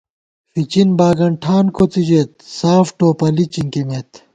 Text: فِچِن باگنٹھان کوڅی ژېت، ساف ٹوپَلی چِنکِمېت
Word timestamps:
فِچِن 0.51 0.89
باگنٹھان 0.99 1.65
کوڅی 1.75 2.01
ژېت، 2.09 2.31
ساف 2.57 2.87
ٹوپَلی 2.97 3.45
چِنکِمېت 3.53 4.11